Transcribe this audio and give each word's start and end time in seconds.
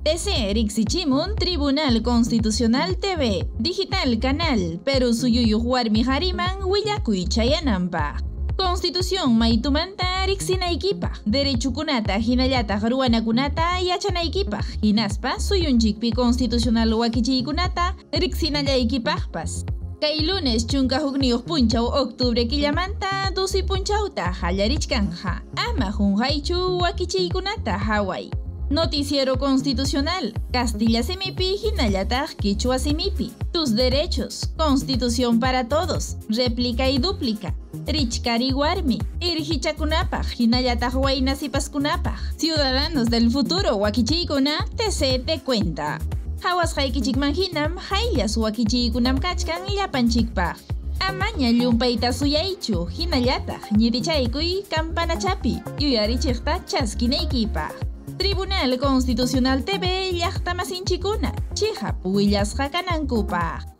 TC 0.00 0.54
Rixichimun 0.54 1.36
Tribunal 1.36 2.00
Constitucional 2.00 2.96
TV 2.96 3.44
Digital 3.60 4.16
Canal 4.16 4.80
Perú 4.80 5.12
Suyuyuq 5.12 5.60
Warmi 5.60 6.00
Hariman 6.02 6.64
Willakuy 6.64 7.28
Chayanampa. 7.28 8.16
Constitución 8.56 9.36
maytumanta 9.36 10.24
riqsinaykipaq 10.26 11.20
derechukunata 11.26 12.16
hinallataq 12.16 12.82
ruwanakunata 12.88 13.80
yachanaykipaq 13.84 14.64
hinaspa 14.82 15.36
suyunchikpi 15.40 16.12
constitucional 16.12 16.92
wakichiykunata 16.94 17.94
riqsinallaykipaqpas 18.12 19.64
Kay 20.00 20.24
lunes 20.24 20.66
chunka 20.66 20.96
hukniyuq 20.98 21.44
punchaw 21.44 21.84
octubre 21.92 22.44
killamanta 22.44 23.30
dusi 23.36 23.62
punchawta 23.62 24.32
hallarichkanja 24.32 25.42
ama 25.68 25.92
junhaychu 25.92 26.78
wakichiykunata 26.78 27.78
haway 27.78 28.30
Noticiero 28.70 29.36
Constitucional, 29.36 30.32
Castilla 30.52 31.02
Simipi, 31.02 31.56
Hinayatag, 31.60 32.36
Quichua 32.36 32.78
Simipi. 32.78 33.32
Tus 33.50 33.74
derechos, 33.74 34.48
Constitución 34.56 35.40
para 35.40 35.66
todos, 35.66 36.16
réplica 36.28 36.88
y 36.88 36.98
dúplica. 36.98 37.52
Richkari 37.84 38.52
Warmi, 38.52 39.00
Irhichakunapaj, 39.18 40.38
Hinayatag 40.38 40.96
Huaynas 40.96 41.42
y 41.42 41.48
Paskunapaj. 41.48 42.20
Ciudadanos 42.36 43.10
del 43.10 43.32
futuro, 43.32 43.74
Wakichikuna, 43.74 44.64
TC 44.76 45.18
te 45.26 45.40
cuenta. 45.40 45.98
Hawas 46.44 46.78
Haikichikman 46.78 47.34
Hinam, 47.34 47.76
Hayas 47.76 48.36
Wakichikunam 48.36 49.18
Kachkan, 49.18 49.66
Yapanchikpaj. 49.66 50.58
Amaña 51.00 51.50
llumpayta 51.50 52.12
suyaychu, 52.12 52.86
hinallataq 52.86 53.72
ñirichaykui 53.72 54.64
kampanachapi, 54.70 55.60
yuyarichiqta 55.80 56.64
chaskinaykipa. 56.66 57.89
Tribunal 58.18 58.78
Constitucional 58.78 59.64
TV 59.64 60.12
llaqtamasinchikuna, 60.12 61.32
chihap 61.54 61.96
willasqa 62.04 62.68
kanankupaq. 62.70 63.79